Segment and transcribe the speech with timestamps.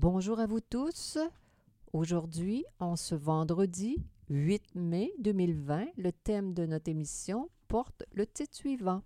[0.00, 1.18] Bonjour à vous tous.
[1.92, 3.96] Aujourd'hui, en ce vendredi
[4.28, 9.02] 8 mai 2020, le thème de notre émission porte le titre suivant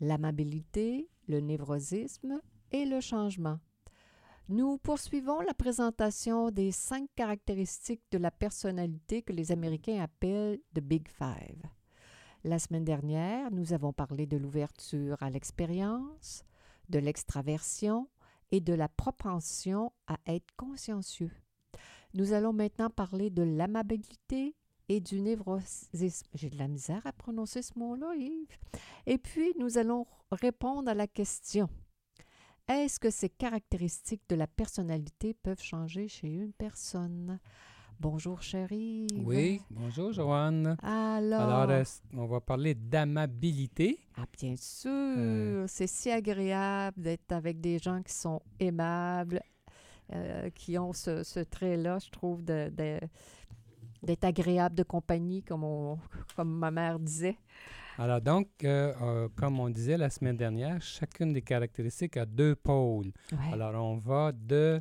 [0.00, 2.40] L'amabilité, le névrosisme
[2.72, 3.60] et le changement.
[4.48, 10.80] Nous poursuivons la présentation des cinq caractéristiques de la personnalité que les Américains appellent The
[10.80, 11.62] Big Five.
[12.42, 16.42] La semaine dernière, nous avons parlé de l'ouverture à l'expérience,
[16.88, 18.08] de l'extraversion
[18.52, 21.32] et de la propension à être consciencieux.
[22.14, 24.54] Nous allons maintenant parler de l'amabilité
[24.88, 26.28] et du névrosisme.
[26.34, 28.58] J'ai de la misère à prononcer ce mot-là, Yves.
[29.06, 31.68] Et puis, nous allons répondre à la question
[32.68, 37.40] est-ce que ces caractéristiques de la personnalité peuvent changer chez une personne?
[38.00, 39.06] Bonjour, chérie.
[39.24, 40.76] Oui, bonjour, Joanne.
[40.82, 41.68] Alors,
[42.14, 43.98] on va parler d'amabilité?
[44.16, 44.90] Ah, bien sûr.
[44.90, 45.64] Euh.
[45.68, 49.40] C'est si agréable d'être avec des gens qui sont aimables,
[50.12, 52.72] euh, qui ont ce, trait-là, je trouve, de,
[54.02, 55.96] d'être agréable de compagnie, comme,
[56.36, 57.38] comme ma mère disait.
[57.98, 62.56] Alors donc, euh, euh, comme on disait la semaine dernière, chacune des caractéristiques a deux
[62.56, 63.12] pôles.
[63.52, 64.80] Alors on va de,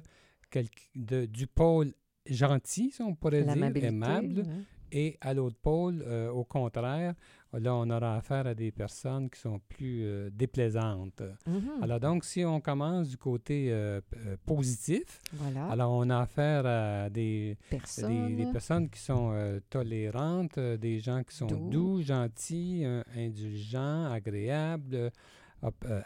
[0.96, 1.94] de, du pôle
[2.26, 4.44] gentil, si on pourrait dire, aimable,
[4.92, 7.16] et à l'autre pôle, euh, au contraire,
[7.54, 11.22] là, on aura affaire à des personnes qui sont plus euh, déplaisantes.
[11.48, 11.84] Mm-hmm.
[11.84, 14.02] Alors donc, si on commence du côté euh,
[14.46, 15.22] positif,
[15.70, 19.34] alors on a affaire à des personnes, des, personnes qui sont
[19.70, 25.12] tolérantes, des gens qui sont doux, gentils, indulgents, agréables,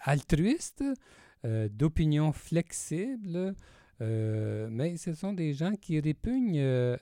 [0.04, 0.84] altruistes,
[1.44, 3.56] d'opinion flexible.
[4.02, 6.98] Euh, mais ce sont des gens qui répugnent euh,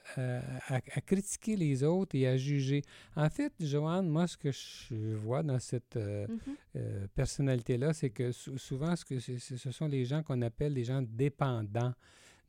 [0.68, 2.84] à, critiquer les autres et à juger.
[3.16, 6.28] En fait, Joanne, moi, ce que je vois dans cette euh,
[6.76, 7.08] mm-hmm.
[7.16, 11.94] personnalité-là, c'est que souvent, ce, que ce sont les gens qu'on appelle des gens dépendants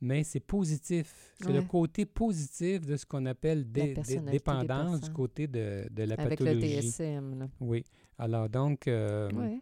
[0.01, 1.33] mais c'est positif.
[1.39, 3.95] C'est le côté positif de ce qu'on appelle des,
[4.29, 6.65] dépendance du côté de, de la pathologie.
[6.65, 7.49] Avec le DSM.
[7.61, 7.83] Oui.
[8.19, 9.61] Alors donc, oui.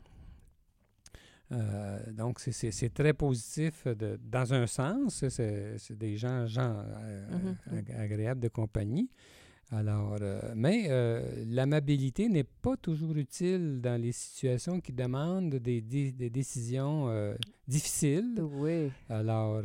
[1.54, 5.26] Euh, donc, c'est très positif de, dans un sens.
[5.30, 8.00] C'est des gens, gens euh, mm-hmm.
[8.00, 9.10] agréables de compagnie.
[9.72, 10.88] Alors, euh, mais
[11.48, 17.10] l'amabilité n'est pas toujours utile dans les situations qui demandent des, des décisions
[17.68, 18.40] difficiles.
[18.40, 18.92] Oui.
[19.10, 19.64] Alors,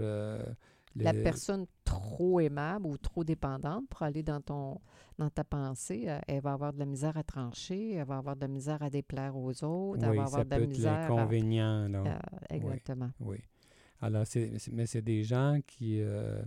[1.05, 4.81] la personne trop aimable ou trop dépendante pour aller dans ton
[5.19, 8.37] dans ta pensée, euh, elle va avoir de la misère à trancher, elle va avoir
[8.37, 11.11] de la misère à déplaire aux autres, elle va avoir de la misère.
[11.11, 12.19] l'inconvénient, euh,
[12.51, 13.11] exactement.
[13.21, 13.39] Oui.
[14.01, 14.25] Alors,
[14.73, 16.41] mais c'est des gens qui, euh,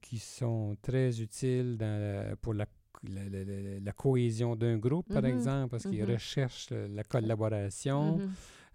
[0.00, 2.66] qui sont très utiles dans pour la,
[3.04, 5.36] la, cohésion d'un groupe, par mm-hmm.
[5.36, 6.12] exemple, parce qu'ils mm-hmm.
[6.12, 8.18] recherchent la collaboration.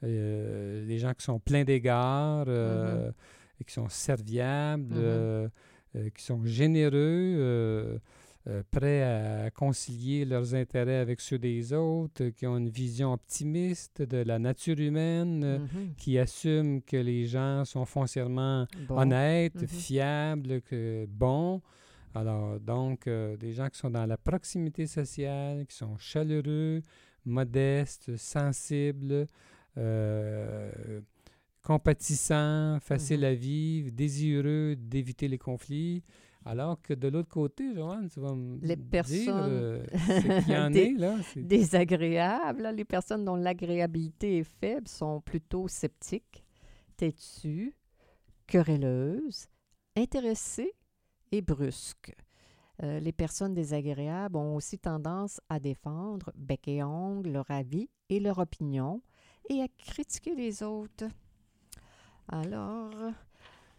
[0.02, 0.86] Mm-hmm.
[0.88, 2.46] les gens qui sont pleins d'égards
[3.60, 4.98] et qui sont serviables, mm-hmm.
[4.98, 5.50] euh,
[5.96, 8.00] euh, qui sont généreux, euh,
[8.72, 14.18] prêts à concilier leurs intérêts avec ceux des autres, qui ont une vision optimiste de
[14.18, 15.96] la nature humaine, mm-hmm.
[15.98, 19.68] qui assument que les gens sont foncièrement honnêtes, mm-hmm.
[19.68, 21.62] fiables, que, bons.
[22.16, 26.82] Alors, donc, des gens qui sont dans la proximité sociale, qui sont chaleureux,
[27.26, 29.28] modestes, sensibles,
[31.64, 36.04] compatissant, facile à vivre, désireux d'éviter les conflits.
[36.46, 39.86] Alors que de l'autre côté, Joanne, tu vas me les personnes euh,
[40.48, 46.44] y en est, là, désagréables, les personnes dont l'agréabilité est faible sont plutôt sceptiques,
[46.96, 47.76] têtues,
[48.48, 49.48] querelleuses,
[49.98, 50.74] intéressées
[51.32, 52.16] et brusques.
[52.82, 58.22] Euh, les personnes désagréables ont aussi tendance à défendre bec et ongle leur avis et
[58.22, 59.02] leur opinion
[59.50, 61.06] et à critiquer les autres.
[62.32, 62.92] Alors,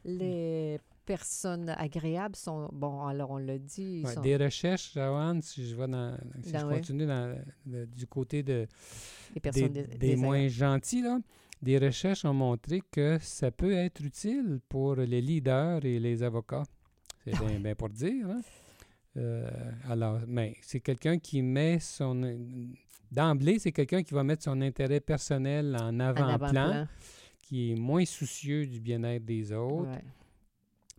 [0.05, 4.05] les personnes agréables sont, bon, alors on l'a dit.
[4.23, 7.07] Des recherches, Joanne, si je, vais dans, si je continue
[7.67, 8.67] du côté de,
[9.99, 11.19] des, moins gentils, là,
[11.63, 16.65] des recherches ont montré que ça peut être utile pour les leaders et les avocats.
[17.25, 18.27] C'est bien, pour dire.
[18.29, 18.41] Hein?
[19.17, 19.51] Euh,
[19.89, 22.39] alors, mais c'est quelqu'un qui met son...
[23.11, 26.87] D'emblée, c'est quelqu'un qui va mettre son intérêt personnel en avant-plan.
[27.51, 29.91] Qui est moins soucieux du bien-être des autres.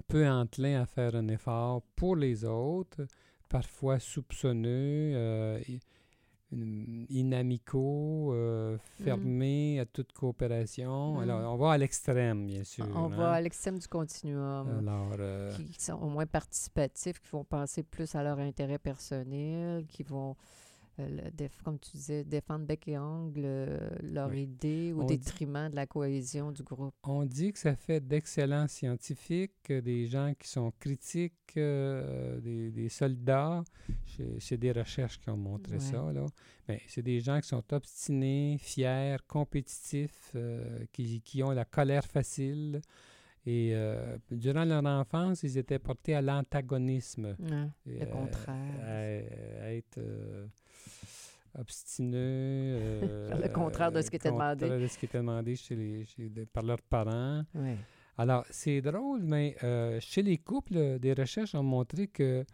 [0.08, 3.08] peu enclins à faire un effort pour les autres,
[3.48, 5.62] parfois soupçonneux, euh,
[7.10, 9.04] inamicaux, euh, mm.
[9.06, 11.14] fermés à toute coopération.
[11.14, 11.20] Mm.
[11.22, 12.86] Alors, on va à l'extrême, bien sûr.
[12.94, 13.16] On hein.
[13.16, 14.80] va à l'extrême du continuum.
[14.80, 19.86] Alors, euh, qui sont au moins participatifs, qui vont penser plus à leur intérêt personnel,
[19.88, 20.36] qui vont
[21.00, 25.88] euh, comme tu disais, défendre bec et ongle euh, leur idée au détriment de la
[25.88, 26.94] cohésion du groupe.
[27.04, 33.64] On dit que ça fait d'excellents scientifiques, des gens qui sont critiques, euh, des, soldats.
[34.40, 36.12] C'est des recherches qui ont montré ça.
[36.12, 36.26] Là.
[36.68, 40.36] Mais c'est des gens qui sont obstinés, fiers, compétitifs,
[40.92, 42.82] qui, qui, ont la colère facile.
[43.46, 43.74] Et
[44.30, 47.36] durant leur enfance, ils étaient portés à l'antagonisme.
[47.86, 48.80] le contraire.
[49.64, 50.00] À, être
[51.58, 52.80] obstineux.
[53.02, 54.70] Euh, le contraire de ce qui était demandé.
[54.70, 57.44] de ce qui était demandé chez les, par leurs parents.
[58.18, 62.46] Alors, c'est drôle, mais euh, chez les couples, des recherches ont montré que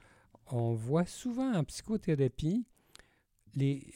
[0.51, 2.65] on voit souvent en psychothérapie
[3.55, 3.93] les,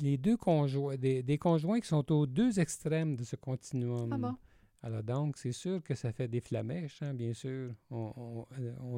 [0.00, 4.10] les, deux conjoints, des, des, conjoints qui sont aux deux extrêmes de ce continuum.
[4.12, 4.34] Ah bon?
[4.84, 7.72] Alors donc, c'est sûr que ça fait des flamèches, hein, bien sûr.
[7.90, 8.44] On,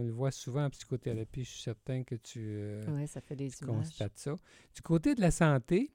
[0.02, 1.44] le voit souvent en psychothérapie.
[1.44, 4.34] Je suis certain que tu, euh, ça fait des constates ça.
[4.74, 5.92] Du côté de la santé,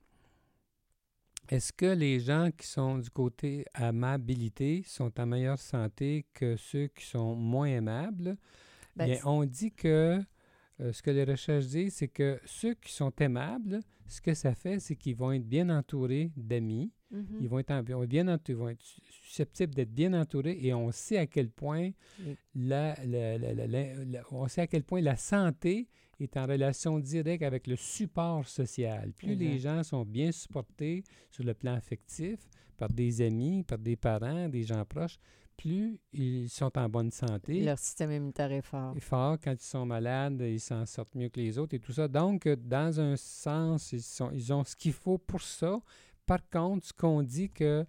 [1.50, 6.88] est-ce que les gens qui sont du côté amabilité sont en meilleure santé que ceux
[6.88, 8.38] qui sont moins aimables?
[8.96, 10.24] Ben, bien, on dit que
[10.82, 14.56] euh, ce que les recherches disent, c'est que ceux qui sont aimables, ce que ça
[14.56, 16.92] fait, c'est qu'ils vont être bien entourés d'amis.
[17.14, 17.24] Mm-hmm.
[17.42, 21.28] Ils vont être, bien entourés, vont être susceptibles d'être bien entourés et on sait à
[21.28, 21.92] quel point
[22.56, 22.96] la,
[24.32, 25.88] on sait à quel point la santé
[26.20, 29.12] est en relation directe avec le support social.
[29.14, 32.40] Plus les gens sont bien supportés sur le plan affectif
[32.78, 35.20] par des amis, par des parents, des gens proches,
[35.58, 37.62] plus ils sont en bonne santé.
[37.62, 38.96] Leur système immunitaire est fort.
[38.96, 39.38] Est fort.
[39.44, 42.08] Quand ils sont malades, ils s'en sortent mieux que les autres et tout ça.
[42.08, 45.80] Donc, dans un sens, ils, sont, ils ont ce qu'il faut pour ça.
[46.26, 47.86] Par contre, ce qu'on dit qu'il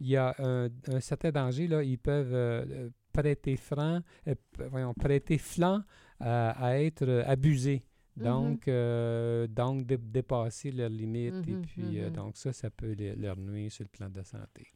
[0.00, 0.68] y a un,
[1.00, 4.34] certain danger, là, ils peuvent euh, prêter franc, euh,
[4.70, 5.82] voyons, prêter flanc
[6.20, 7.82] à, être abusés.
[8.18, 8.22] Mm-hmm.
[8.22, 11.34] Donc, euh, donc dépasser leurs limites.
[11.34, 12.10] et mm-hmm, puis, mm-hmm.
[12.10, 14.66] donc ça, ça peut leur nuire sur le plan de la santé.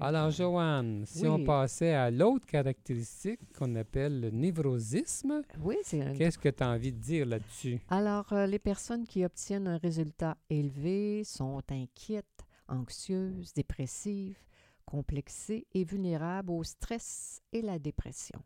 [0.00, 6.48] Alors, Joanne, si on passait à l'autre caractéristique qu'on appelle le névrosisme, oui, qu'est-ce que
[6.48, 7.80] tu as envie de dire là-dessus?
[7.88, 12.26] Alors, euh, les personnes qui obtiennent un résultat élevé sont inquiètes,
[12.68, 14.38] anxieuses, dépressives,
[14.84, 18.40] complexées et vulnérables au stress et la dépression.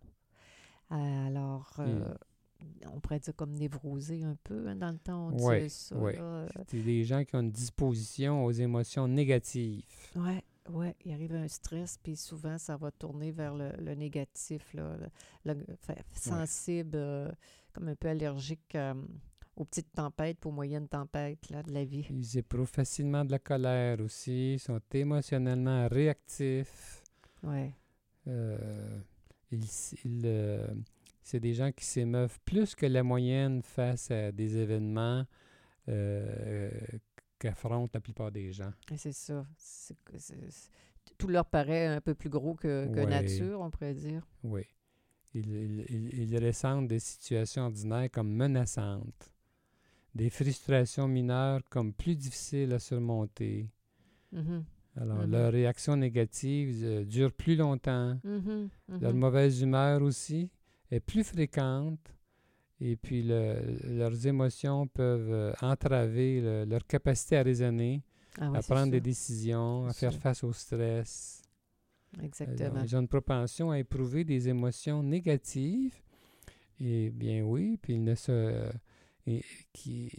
[0.90, 2.14] Alors, euh,
[2.92, 4.68] on pourrait dire comme névrosé un peu.
[4.68, 5.96] Hein, dans le temps, on disait ça.
[5.96, 6.12] Oui.
[6.68, 9.82] C'est des gens qui ont une disposition aux émotions négatives.
[10.16, 10.40] Oui.
[10.70, 14.96] Oui, il arrive un stress, puis souvent, ça va tourner vers le, négatif, là,
[15.44, 15.54] le,
[16.14, 17.30] sensible, euh,
[17.74, 18.94] comme un peu allergique euh,
[19.56, 22.06] aux petites tempêtes, aux moyennes tempêtes là, de la vie.
[22.08, 27.02] Ils éprouvent facilement de la colère aussi, sont émotionnellement réactifs.
[27.42, 27.70] Oui.
[28.26, 28.88] Euh,
[31.22, 35.26] c'est des gens qui s'émeuvent plus que la moyenne face à des événements
[37.44, 38.72] qu'affrontent la plupart des gens.
[38.96, 39.46] C'est ça.
[41.18, 44.26] tout leur paraît un peu plus gros que, nature, on pourrait dire.
[44.42, 44.62] Oui.
[45.34, 49.32] Ils, ressentent des situations ordinaires comme menaçantes,
[50.14, 53.68] des frustrations mineures comme plus difficiles à surmonter.
[54.32, 54.62] Mm-hmm.
[54.96, 55.30] Alors, mm-hmm.
[55.30, 58.18] leur réaction négative euh, dure plus longtemps.
[58.24, 59.00] Mm-hmm.
[59.00, 60.50] Leur mauvaise humeur aussi
[60.90, 62.14] est plus fréquente
[62.80, 68.02] et puis leurs émotions peuvent euh, entraver leur capacité à raisonner,
[68.38, 71.42] ah à prendre des décisions, à faire face au stress.
[72.22, 72.82] Exactement.
[72.82, 75.94] ils ont une propension à éprouver des émotions négatives.
[76.80, 78.70] Et bien oui, puis ils ne se...
[79.72, 80.10] qui,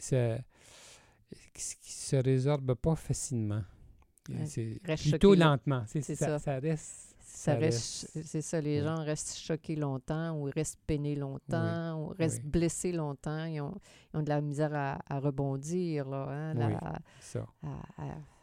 [0.00, 0.38] ça,
[1.54, 3.62] qui se résorbent pas facilement.
[4.46, 5.84] C'est plutôt lentement.
[5.86, 6.38] C'est ça.
[6.38, 11.98] ça reste ça, reste, c'est ça, les gens restent choqués longtemps ou restent peinés longtemps
[11.98, 13.44] ou restent blessés longtemps.
[13.44, 13.74] Ils ont,
[14.12, 17.00] ils ont, de la misère à, rebondir, là, hein,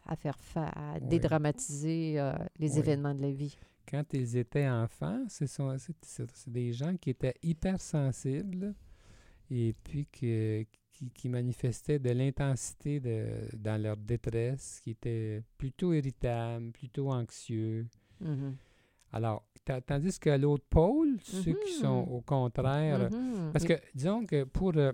[0.05, 3.57] à, faire à dédramatiser euh, les événements de la vie.
[3.89, 8.73] Quand ils étaient enfants, ce sont c'est, des gens qui étaient hypersensibles
[9.51, 10.67] et puis qui,
[11.13, 17.85] qui, manifestaient de l'intensité de, dans leur détresse, qui étaient plutôt irritables, plutôt anxieux.
[18.23, 18.53] Mm-hmm.
[19.11, 19.43] Alors,
[19.85, 22.15] tandis qu'à l'autre pôle, ceux qui sont mm-hmm.
[22.15, 23.51] au contraire, mm-hmm.
[23.51, 24.91] parce que disons que pour euh,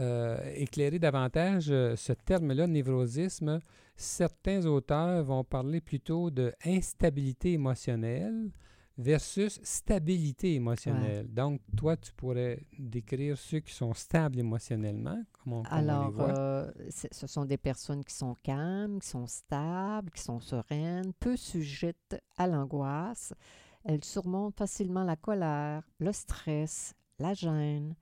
[0.00, 3.60] euh, éclairer davantage euh, ce terme-là, névrosisme,
[3.96, 8.50] certains auteurs vont parler plutôt de instabilité émotionnelle,
[8.96, 11.32] versus stabilité émotionnelle.
[11.32, 15.22] Donc, toi, tu pourrais décrire ceux qui sont stables émotionnellement.
[15.42, 16.38] Comment, comment Alors, on les voit?
[16.38, 21.36] euh, ce sont des personnes qui sont calmes, qui sont stables, qui sont sereines, peu
[21.36, 23.32] sujettes à l'angoisse.
[23.84, 27.94] Elles surmontent facilement la colère, le stress, la gêne.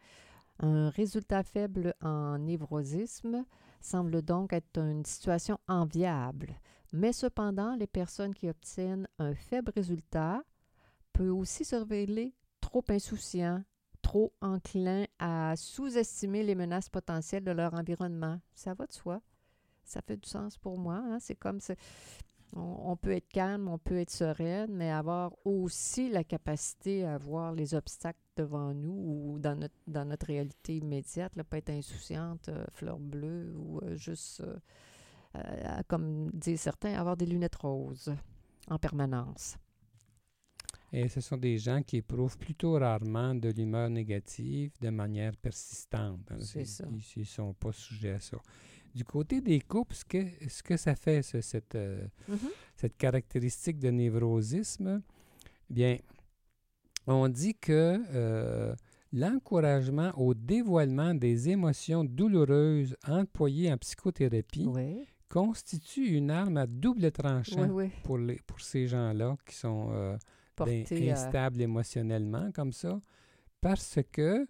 [0.60, 3.44] Un résultat faible en névrosisme
[3.80, 6.54] semble donc être une situation enviable.
[6.92, 10.44] Mais cependant, les personnes qui obtiennent un faible résultat
[11.12, 13.62] peuvent aussi se révéler trop insouciants,
[14.02, 18.40] trop enclins à sous-estimer les menaces potentielles de leur environnement.
[18.54, 19.20] Ça va de soi.
[19.84, 20.96] Ça fait du sens pour moi.
[20.96, 21.18] hein.
[21.20, 21.78] C'est comme c'est-
[22.54, 27.52] on, peut être calme, on peut être sereine, mais avoir aussi la capacité à voir
[27.52, 32.48] les obstacles devant nous ou dans notre, dans notre réalité immédiate, là, pas être insouciante,
[32.48, 34.42] euh, fleur bleue ou euh, juste,
[35.36, 38.14] euh, comme disent certains, avoir des lunettes roses
[38.68, 39.56] en permanence.
[40.92, 46.20] Et ce sont des gens qui éprouvent plutôt rarement de l'humeur négative de manière persistante.
[46.30, 46.36] hein.
[46.40, 46.84] C'est ça.
[47.16, 48.36] Ils ne sont pas sujets à ça.
[48.94, 50.18] Du côté des couples, ce que,
[50.48, 52.06] ce que ça fait, ce- cette, euh,
[52.76, 55.00] cette caractéristique de névrosisme,
[55.70, 55.96] eh bien,
[57.06, 58.74] on dit que euh,
[59.14, 67.10] l'encouragement au dévoilement des émotions douloureuses employées en psychothérapie Oui, constitue une arme à double
[67.12, 67.90] tranchant oui, oui.
[68.04, 70.18] pour, les, pour ces gens-là qui sont euh,
[70.64, 73.00] ben, Porter à- instables émotionnellement comme ça,
[73.60, 74.46] parce que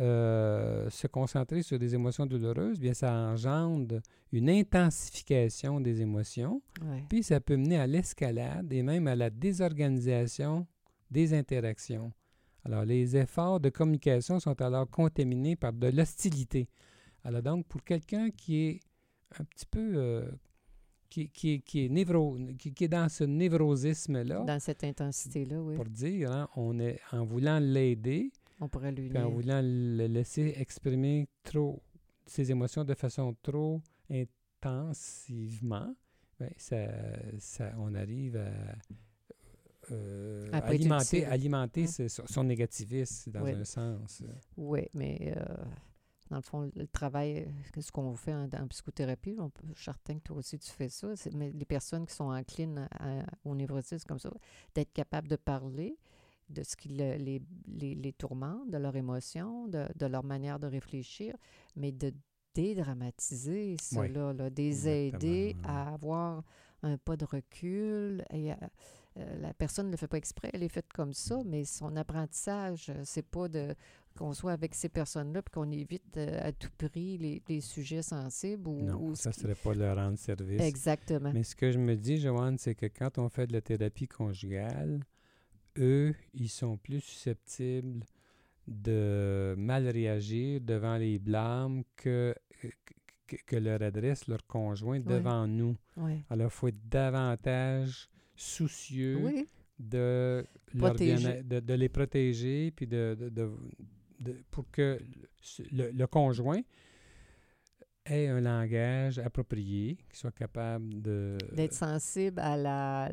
[0.00, 4.00] euh, se concentrer sur des émotions douloureuses, bien, ça engendre
[4.32, 7.04] une intensification des émotions, ouais.
[7.08, 10.66] puis ça peut mener à l'escalade et même à la désorganisation
[11.10, 12.12] des interactions.
[12.64, 16.68] Alors, les efforts de communication sont alors contaminés par de l'hostilité.
[17.24, 18.80] Alors, donc, pour quelqu'un qui est
[19.38, 19.92] un petit peu...
[19.94, 20.30] euh,
[21.26, 25.60] qui, qui est, qui, est névro, qui, qui est dans ce névrosisme-là, Dans cette intensité-là,
[25.62, 25.74] oui.
[25.74, 30.06] pour dire, hein, on est en voulant l'aider, On pourrait lui puis en voulant le
[30.06, 31.82] laisser exprimer trop
[32.26, 35.94] ses émotions de façon trop intensivement,
[36.38, 36.86] ben, ça,
[37.38, 38.50] ça, on arrive à
[39.90, 43.52] euh, alimenter, alimenter ce- son, son négativisme dans Oui.
[43.52, 44.22] un sens.
[44.56, 45.44] Oui, mais euh,
[46.30, 49.74] dans le fond, le travail, euh, ce qu'on fait en, en psychothérapie, on peut, je
[49.74, 53.24] suis certain que toi aussi tu fais ça, mais les personnes qui sont enclines à-
[53.44, 54.30] au névrosisme comme ça,
[54.74, 55.96] d'être capable de parler
[56.50, 60.58] de ce qui le- les, les, les tourmente, de leurs émotions, de, de leur manière
[60.58, 61.34] de réfléchir,
[61.76, 62.12] mais de
[62.54, 66.42] dédramatiser cela, là, des aider Exactement, à avoir
[66.82, 68.24] un pas de recul.
[68.32, 68.58] Et à-
[69.18, 71.96] euh, la personne ne le fait pas exprès, elle est faite comme ça, mais son
[71.96, 73.74] apprentissage, euh, c'est pas de
[74.16, 78.02] qu'on soit avec ces personnes-là puis qu'on évite euh, à tout prix les, les sujets
[78.02, 80.60] sensibles ou, Non, ou ça ne serait pas leur rendre service.
[80.60, 81.30] Exactement.
[81.32, 84.08] Mais ce que je me dis, Joanne, c'est que quand on fait de la thérapie
[84.08, 85.00] conjugale,
[85.78, 88.04] eux, ils sont plus susceptibles
[88.66, 92.34] de mal réagir devant les blâmes que,
[93.28, 95.76] que, que leur adresse leur conjoint devant nous.
[95.96, 96.14] Oui.
[96.30, 99.46] Alors, il faut être davantage soucieux Oui,
[99.78, 100.44] de,
[100.74, 103.28] leur de, de les protéger, puis de, de-
[104.20, 104.98] de- pour que
[105.70, 106.60] le, le conjoint
[108.06, 111.36] ait un langage approprié, qu'il soit capable de...
[111.52, 113.12] d'être sensible à la,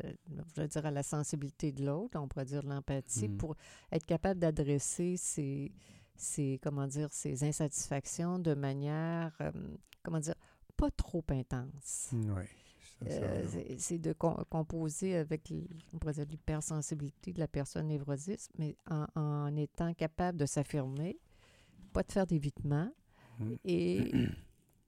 [0.56, 3.36] je veux dire, à la sensibilité de l'autre, on pourrait dire l'empathie, Mm.
[3.36, 3.56] pour
[3.92, 5.70] être capable d'adresser ces,
[6.16, 9.52] ces, comment dire, ces insatisfactions de manière, euh,
[10.06, 10.34] comment dire,
[10.76, 12.10] pas trop intense.
[12.14, 12.42] Oui.
[13.06, 13.44] Euh,
[13.76, 15.50] c'est- de com- composer avec,
[16.30, 21.18] l'hypersensibilité de la personne névrosiste, mais en, en étant capable de s'affirmer,
[21.92, 22.88] pas de faire d'évitement
[23.38, 23.52] Mm.
[23.66, 24.12] et,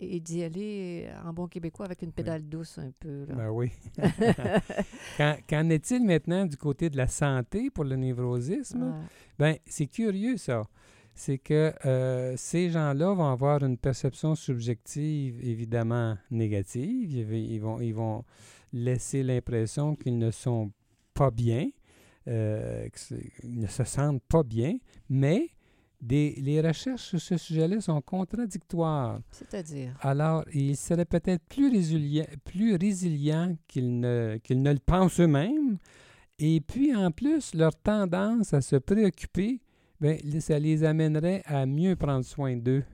[0.00, 3.26] et d'y aller en bon québécois avec une pédale douce un peu.
[3.26, 3.34] là.
[3.34, 3.70] Ben oui.
[5.48, 8.82] Qu'en est-il maintenant du côté de la santé pour le névrosisme?
[8.82, 9.06] Ouais.
[9.38, 10.62] Ben, c'est curieux, ça.
[11.20, 17.32] C'est que euh, ces gens-là vont avoir une perception subjective évidemment négative.
[17.34, 18.24] Ils, vont, ils vont
[18.72, 20.70] laisser l'impression qu'ils ne sont
[21.14, 21.70] pas bien,
[22.28, 24.76] euh, que c'est- ils ne se sentent pas bien,
[25.08, 25.48] mais
[26.00, 29.18] des, les recherches sur ce sujet-là sont contradictoires.
[29.32, 35.18] C'est-à-dire, Alors, ils seraient peut-être plus résilients, plus résilients qu'ils ne, qu'ils ne le pensent
[35.18, 35.78] eux-mêmes.
[36.38, 39.60] Et puis, en plus, leur tendance à se préoccuper,
[40.00, 42.84] li- ça les amènerait à mieux prendre soin d'eux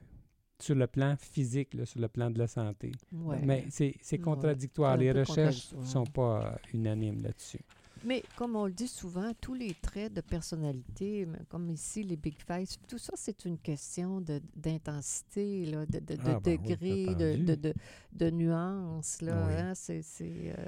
[0.59, 2.91] sur le plan physique, là, sur le plan de la santé.
[3.11, 3.41] ouais.
[3.43, 4.17] Mais c'est Ouais.
[4.19, 4.95] contradictoire.
[4.97, 7.59] Les recherches ne sont pas euh, unanimes là-dessus.
[8.03, 12.35] Mais comme on le dit souvent, tous les traits de personnalité, comme ici les Big
[12.45, 17.05] Five, tout ça, c'est une question de- d'intensité, de, de, de Ah, ben oui, degré,
[17.15, 17.43] de, entendu.
[17.45, 17.73] de, de,
[18.13, 19.21] de nuances.
[19.21, 19.53] Là, Oui.
[19.55, 20.65] hein, c'est, c'est, euh,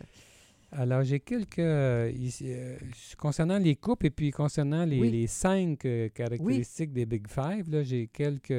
[0.71, 1.59] Alors, j'ai quelques.
[1.59, 2.77] euh, ici, euh,
[3.17, 5.11] concernant les coupes et puis concernant les, Oui.
[5.11, 8.53] les cinq euh, caractéristiques des Big Five, là, j'ai quelques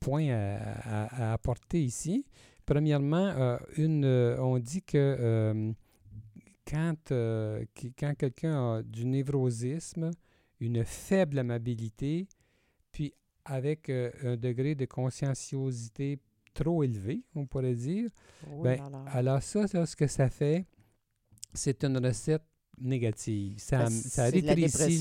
[0.00, 2.24] points à, à- à apporter ici.
[2.64, 4.04] Premièrement, une,
[4.38, 5.72] on dit que
[6.66, 7.12] quand,
[7.74, 10.10] qui- quand quelqu'un a du névrosisme,
[10.60, 12.28] une faible amabilité,
[12.92, 13.12] puis
[13.44, 16.18] avec un degré de conscienciosité
[16.54, 18.10] trop élevé, on pourrait dire,
[18.50, 19.04] Oh ben, là là.
[19.12, 20.66] alors ça, là, ce que ça fait,
[21.54, 22.42] c'est une recette
[22.80, 23.54] négative.
[23.58, 24.98] Ça, Ben, ça rétrécit,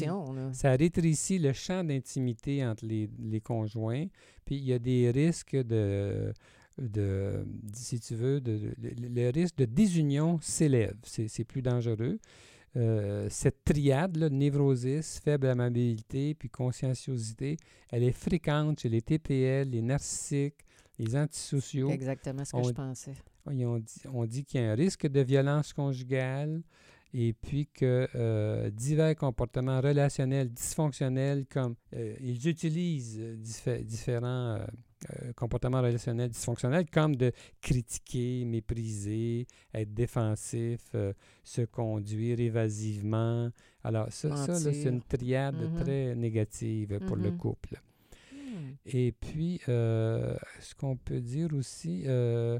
[0.53, 4.07] ça rétrécit le champ d'intimité entre les, les conjoints.
[4.45, 6.33] Puis il y a des risques de,
[6.77, 10.95] de si tu veux, de, de- le, le risque de désunion s'élève.
[11.03, 12.19] C'est c'est plus dangereux.
[12.75, 17.57] Euh, cette triade, là, névrosis, faible amabilité, puis conscienciosité,
[17.91, 20.59] elle est fréquente chez les TPL, les narcissiques,
[20.99, 21.89] les antisociaux.
[21.89, 23.13] Exactement ce que on- je pensais.
[23.51, 26.61] Ils ont dit- on dit qu'il y a un risque de violence conjugale
[27.13, 35.31] et puis que euh, divers comportements relationnels dysfonctionnels comme euh, ils utilisent diffé- différents euh,
[35.35, 40.81] comportements relationnels dysfonctionnels comme de critiquer, mépriser, être défensif,
[41.43, 43.49] se conduire évasivement.
[43.83, 45.79] Alors ça, c'est une triade Mhm.
[45.79, 47.37] très négative pour le Mhm.
[47.37, 47.81] couple.
[48.85, 52.59] Et puis, euh, ce qu'on peut dire aussi, euh,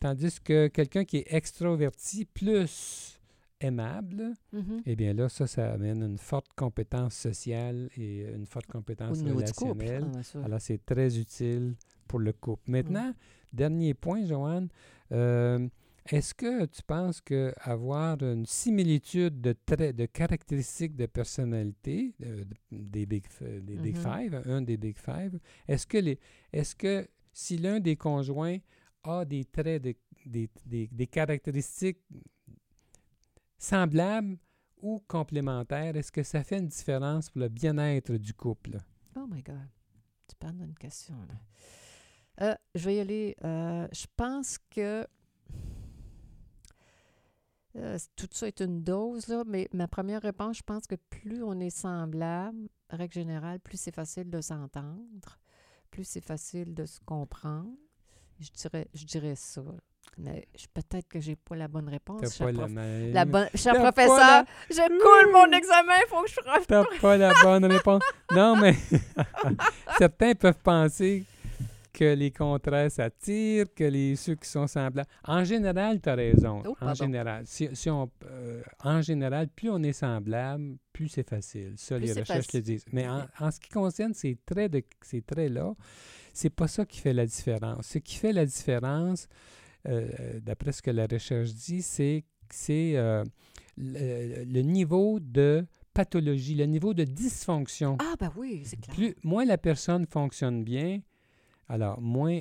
[0.00, 3.20] tandis que quelqu'un qui est extroverti plus
[3.60, 4.82] aimable, Mhm.
[4.86, 9.32] eh bien là, ça, ça amène une forte compétence sociale et une forte compétence couple.
[9.32, 10.04] relationnelle.
[10.16, 10.44] ah, ça.
[10.44, 11.74] Alors, c'est très utile
[12.06, 12.70] pour le couple.
[12.70, 13.12] Maintenant,
[13.52, 14.68] dernier point, Joanne.
[15.12, 15.66] euh,
[16.10, 22.44] est-ce que tu penses que avoir une similitude de traits, de caractéristiques de personnalité euh,
[22.70, 24.02] des Big, F- des big Mhm.
[24.02, 26.18] Five, un des Big Five, est-ce que, les,
[26.52, 28.58] est-ce que si l'un des conjoints
[29.02, 29.94] a des traits, de-
[30.26, 32.00] des, des- des caractéristiques
[33.58, 34.38] semblables
[34.80, 38.78] ou complémentaires, est-ce que ça fait une différence pour le bien-être du couple?
[39.16, 39.68] Oh my God.
[40.28, 41.34] Tu parles d'une question, là.
[42.40, 43.34] Euh, je vais y aller.
[43.44, 45.04] Euh, je pense que
[47.78, 51.42] euh, tout ça est une dose, là, mais ma première réponse, je pense que plus
[51.42, 55.38] on est semblable, règle générale, plus c'est facile de s'entendre,
[55.90, 57.70] plus c'est facile de se comprendre.
[58.40, 59.62] Je dirais, je dirais ça.
[60.16, 62.36] Mais peut-être que j'ai pas la bonne réponse.
[62.38, 63.12] T'as la même...
[63.12, 66.66] la bonne, cher professeur, la- je coule mon examen, il faut que je fasse.
[66.66, 68.02] T'as pas la bonne réponse.
[68.32, 68.74] Non, mais
[69.98, 71.24] certains peuvent penser
[71.98, 75.08] que les contraires s'attirent, que les ceux qui sont semblables.
[75.24, 76.62] En général, tu as raison.
[76.64, 77.42] Oh, en général.
[77.44, 81.72] Si, si on, euh, en général, plus on est semblable, plus c'est facile.
[81.76, 82.84] Ça, Plus les recherches le disent.
[82.92, 85.74] Mais en, en ce qui concerne ces traits de ces traits-là,
[86.32, 87.86] c'est pas ça qui fait la différence.
[87.88, 89.26] Ce qui fait la différence,
[89.88, 93.24] euh, d'après ce que la recherche dit, c'est c'est euh,
[93.76, 97.96] le, le niveau de pathologie, le niveau de dysfonction.
[98.00, 98.94] Ah, ben oui, c'est clair.
[98.94, 101.00] Plus, moins la personne fonctionne bien,
[101.68, 102.40] alors moins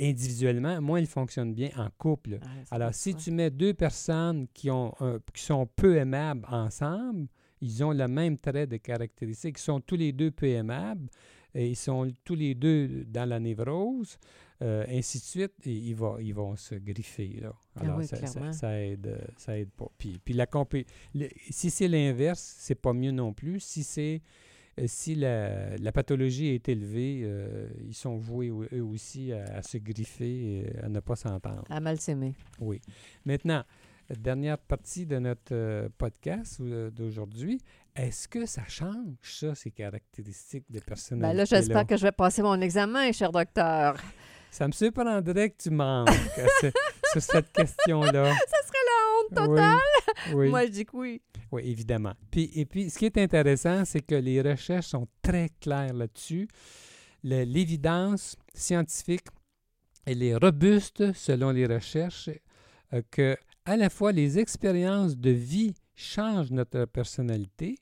[0.00, 2.38] individuellement, moins elle fonctionne bien en couple.
[2.42, 7.26] Ah, Alors, si tu mets deux personnes qui, ont un- qui sont peu aimables ensemble,
[7.60, 11.08] ils ont le même trait de caractéristique, ils sont tous les deux peu aimables,
[11.54, 14.18] et ils sont tous les deux dans la névrose,
[14.62, 17.38] euh, ainsi de suite, et ils, vont, ils vont se griffer.
[17.40, 17.52] Là.
[17.74, 18.52] Ah Alors, oui, ça, ça- clairement.
[18.52, 19.90] ça aide, ça aide pas.
[19.98, 23.58] Puis, puis la compé- le- si c'est l'inverse, c'est pas mieux non plus.
[23.60, 24.22] Si c'est
[24.86, 29.78] si la, la pathologie est élevée, euh, ils sont voués eux aussi à, à se
[29.78, 31.64] griffer et à ne pas s'entendre.
[31.70, 32.34] À mal s'aimer.
[32.60, 32.80] Oui.
[33.24, 33.64] Maintenant,
[34.16, 37.60] dernière partie de notre euh, podcast euh, d'aujourd'hui,
[37.94, 41.32] est-ce que ça change, ça, ces caractéristiques de personnalité?
[41.32, 43.96] Ben là, j'espère que je vais passer mon examen, cher docteur.
[44.50, 46.08] Ça me surprendrait que tu manques
[47.12, 48.32] sur cette question-là.
[48.48, 48.77] Ça serait
[49.34, 49.76] totale.
[50.28, 51.22] Oui, oui, Moi, je dis que oui.
[51.52, 52.14] oui, évidemment.
[52.30, 56.48] Puis, et puis, ce qui est intéressant, c'est que les recherches sont très claires là-dessus.
[57.22, 59.26] L'évidence scientifique,
[60.04, 62.30] elle est robuste selon les recherches,
[62.92, 67.76] euh, que à la fois les expériences de vie changent notre personnalité,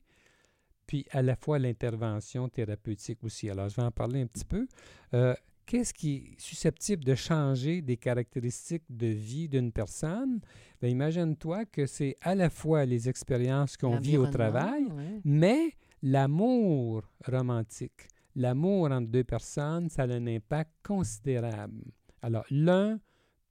[0.85, 3.49] puis à la fois l'intervention thérapeutique aussi.
[3.49, 4.67] Alors, je vais en parler un petit peu.
[5.13, 5.33] Euh,
[5.67, 10.39] Qu'est-ce qui est susceptible de changer des caractéristiques de vie d'une personne?
[10.79, 14.85] Bien, imagine-toi que c'est à la fois les expériences qu'on vit au travail,
[15.25, 21.91] mais l'amour romantique, l'amour entre deux personnes, ça a un impact considérable.
[22.21, 23.01] Alors, l'un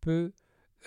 [0.01, 0.33] peut,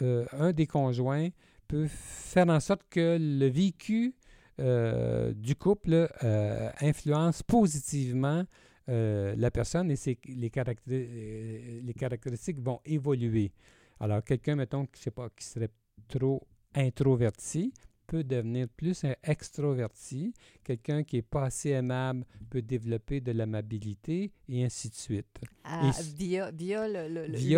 [0.02, 1.30] euh, un des conjoints
[1.68, 4.16] peut faire en sorte que le vécu
[4.60, 8.46] euh, du couple euh, influence positivement
[8.90, 13.52] euh, la personne et ses, les, caractéri- euh, les caractéristiques vont évoluer.
[14.00, 15.70] Alors, quelqu'un, mettons, qui, je sais pas, qui serait
[16.08, 16.42] trop
[16.74, 17.72] introverti
[18.10, 20.34] peut devenir plus un extroverti.
[20.64, 25.38] Quelqu'un qui est pas assez aimable peut développer de l'amabilité et ainsi de suite.
[25.64, 26.88] Ah, via via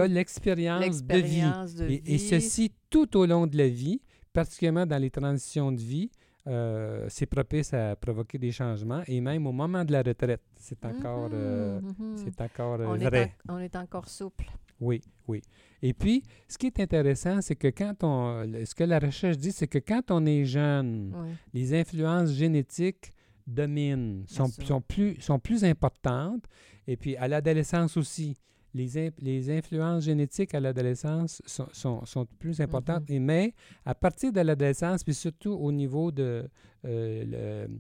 [0.07, 2.01] l'expérience de vie.
[2.05, 4.01] et, ceci tout au long de la vie,
[4.33, 6.11] particulièrement dans les transitions de vie.
[6.47, 10.83] Euh, c'est propice à provoquer des changements et même au moment de la retraite, c'est
[10.85, 12.17] encore, euh, mhm, mhm.
[12.17, 13.21] c'est encore on vrai.
[13.21, 14.45] Est on est encore souple.
[14.79, 15.43] Oui, oui.
[15.83, 18.43] Et puis, ce qui est intéressant, c'est que quand on.
[18.65, 21.13] Ce que la recherche dit, c'est que quand on est jeune,
[21.53, 23.11] les influences génétiques
[23.45, 26.45] dominent, sont, sont, plus, sont plus importantes.
[26.87, 28.35] Et puis, à l'adolescence aussi,
[28.73, 33.09] les, les influences génétiques à l'adolescence sont, sont, sont, plus importantes.
[33.09, 33.15] Mm-hmm.
[33.15, 33.53] et, mais
[33.85, 36.47] à partir de l'adolescence, puis surtout au niveau de
[36.85, 37.79] euh, le,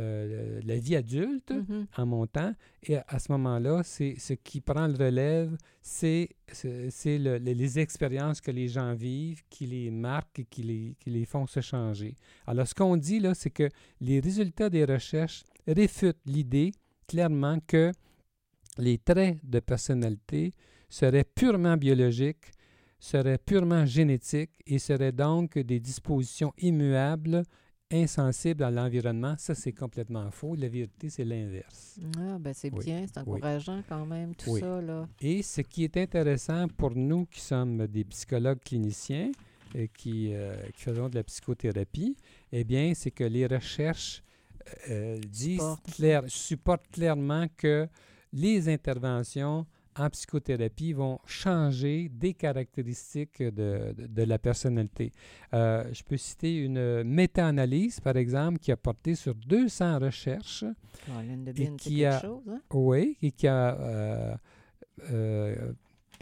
[0.00, 1.86] euh, la vie adulte mm-hmm.
[1.96, 2.52] en montant.
[2.82, 6.28] Et à, ce moment-là, c'est ce qui prend le relève, c'est
[7.04, 11.24] le, les expériences que les gens vivent qui les marquent et qui les, qui les
[11.24, 12.14] font se changer.
[12.46, 13.68] Alors, ce qu'on dit là, c'est que
[14.00, 16.72] les résultats des recherches réfutent l'idée
[17.06, 17.92] clairement que
[18.78, 20.52] les traits de personnalité
[20.88, 22.52] seraient purement biologiques,
[22.98, 27.42] seraient purement génétiques et seraient donc des dispositions immuables
[27.90, 30.56] insensible à l'environnement, ça c'est complètement faux.
[30.56, 32.00] La vérité, c'est l'inverse.
[32.18, 34.80] Ah, ben c'est bien, c'est encourageant quand même, tout ça.
[34.80, 35.08] Là.
[35.20, 39.30] Et ce qui est intéressant pour nous qui sommes des psychologues cliniciens,
[39.74, 42.16] et euh, qui, euh, qui, faisons de la psychothérapie,
[42.52, 44.22] eh bien, c'est que les recherches
[44.90, 47.88] euh, disent clair, supportent clairement que
[48.36, 49.66] les interventions
[49.98, 55.10] en psychothérapie vont changer des caractéristiques de, de, la personnalité.
[55.54, 60.64] Euh, je peux citer une méta-analyse, par exemple, qui a porté sur 200 recherches.
[61.56, 62.60] et qui a, chose, hein?
[62.72, 64.34] Oui, et qui a euh,
[65.10, 65.72] euh,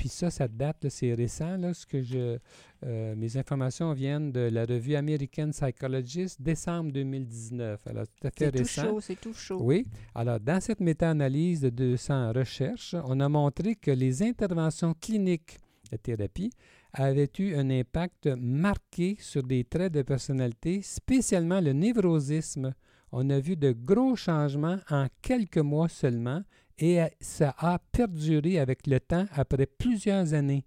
[0.04, 1.56] puis ça, ça date, c'est récent.
[1.56, 2.36] Là, ce que je,
[2.84, 7.86] euh, mes informations viennent de la revue American Psychologist, décembre 2019.
[7.86, 8.82] Alors, tout à fait récent.
[8.82, 9.58] C'est tout chaud, c'est tout chaud.
[9.62, 9.86] Oui.
[10.14, 15.56] Alors, dans cette méta-analyse de 200 recherches, on a montré que les interventions cliniques
[15.90, 16.50] de thérapie
[16.92, 22.74] avaient eu un impact marqué sur des traits de personnalité, spécialement le névrosisme.
[23.10, 26.42] On a vu de gros changements en quelques mois seulement
[26.78, 30.64] et ça a perduré avec le temps après plusieurs années.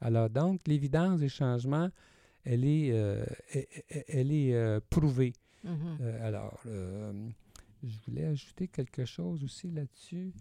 [0.00, 1.90] Alors donc, l'évidence des changements,
[2.44, 3.24] elle est, euh,
[4.08, 5.32] elle, est euh, prouvée.
[5.64, 5.96] Mm-hmm.
[6.00, 10.32] Euh, alors, je voulais ajouter quelque chose aussi là-dessus.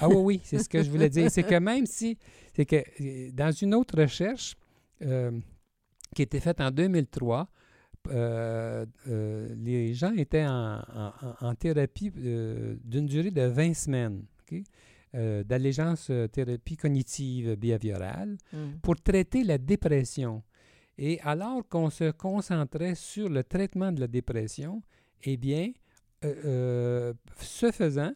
[0.00, 1.30] ah oui, oui, c'est ce que je voulais dire.
[1.30, 2.16] C'est que même si,
[2.54, 4.56] c'est que dans une autre recherche
[4.98, 7.48] qui a été faite en 2003,
[8.10, 14.22] euh, euh, les gens étaient en, thérapie euh, d'une durée de 20 semaines
[15.46, 18.58] d'allégeance thérapie cognitive behaviorale mmh.
[18.82, 20.42] pour traiter la dépression.
[20.98, 24.82] Et alors qu'on se concentrait sur le traitement de la dépression,
[25.22, 25.72] eh bien,
[26.22, 28.12] ce faisant,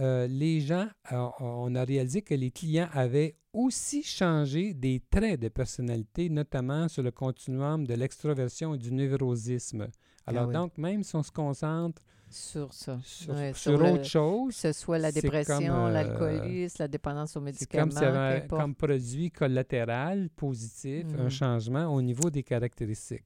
[0.00, 5.40] euh, les gens, euh, on a réalisé que les clients avaient aussi changé des traits
[5.40, 9.88] de personnalité, notamment sur le continuum de l'extroversion et du névrosisme.
[10.26, 14.72] Alors ah donc, même si on se concentre sur ça, sur, autre chose, que ce
[14.72, 21.24] soit la dépression, euh, l'alcoolisme, la dépendance aux médicaments, comme, comme produit collatéral positif un
[21.24, 21.30] mm.
[21.30, 23.24] changement au niveau des caractéristiques.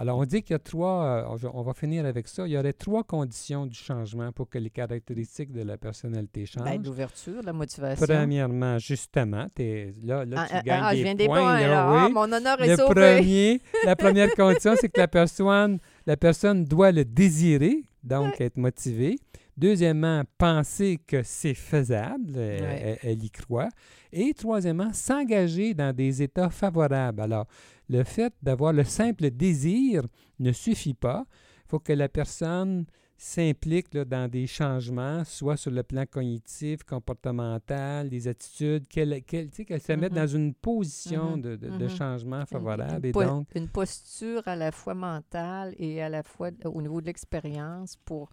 [0.00, 2.56] Alors, on dit qu'il y a trois, euh, on va finir avec ça, il y
[2.56, 6.64] aurait trois conditions du changement pour que les caractéristiques de la personnalité ben, changent.
[6.64, 8.06] Ben, l'ouverture, la motivation.
[8.06, 11.60] Premièrement, justement, es, là, là, tu ah, ah, gagnes ah, des, je viens des points.
[11.60, 12.12] là, oui.
[12.14, 12.94] mon honneur est le sauvé.
[12.94, 18.56] Premier, la première condition, c'est que la personne, la personne doit le désirer, donc être
[18.56, 19.16] motivée.
[19.56, 23.68] Deuxièmement, penser que c'est faisable, elle, y croit.
[24.12, 27.20] Et troisièmement, s'engager dans des états favorables.
[27.20, 27.46] Alors,
[27.88, 30.06] le fait d'avoir le simple désir
[30.38, 31.26] ne suffit pas.
[31.66, 32.86] Il faut que la personne
[33.22, 40.12] s'implique dans des changements, soit sur le plan cognitif, comportemental, des attitudes, qu'elle se mette
[40.12, 40.14] mm-hmm.
[40.14, 41.40] dans une position mm-hmm.
[41.42, 41.96] de, de, mm-hmm.
[41.98, 43.06] changement favorable.
[43.06, 47.02] Une, et donc, une posture à la fois mentale et à la fois au niveau
[47.02, 48.30] de l'expérience pour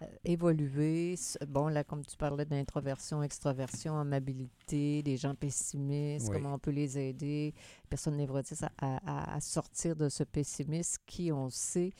[0.00, 1.16] euh, évoluer.
[1.48, 6.96] Bon, là, comme tu parlais d'introversion, extroversion, amabilité, des gens pessimistes, comment on peut les
[6.96, 7.52] aider,
[7.88, 11.90] personnes névrotiques, à, à, sortir de ce pessimisme qui, on sait,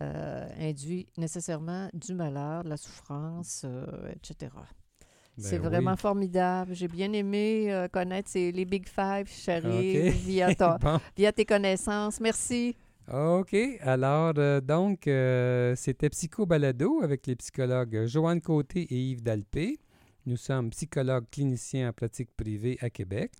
[0.00, 4.52] euh, induit nécessairement du malheur, de la souffrance, euh, etc.
[4.54, 6.74] Ben c'est vraiment formidable.
[6.74, 10.48] J'ai bien aimé connaître les Big Five, chérie, via,
[11.16, 12.20] via tes connaissances.
[12.20, 12.74] Merci.
[13.12, 13.54] OK.
[13.82, 19.78] Alors, euh, donc, euh, c'était Psycho Balado avec les psychologues Joanne Côté et Yves Dalpé.
[20.26, 23.30] Nous sommes psychologues cliniciens en pratique privée à Québec.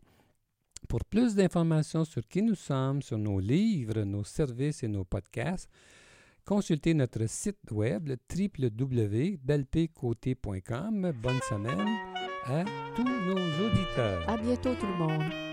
[0.88, 5.68] Pour plus d'informations sur qui nous sommes, sur nos livres, nos services et nos podcasts,
[6.46, 11.12] consultez notre site web www.belpcôté.com.
[11.22, 11.86] Bonne semaine
[12.46, 14.26] à tous nos auditeurs.
[14.28, 15.45] À bientôt tout le monde.